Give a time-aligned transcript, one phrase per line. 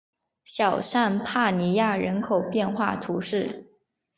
[0.45, 3.67] 小尚帕尼亚人口变化图示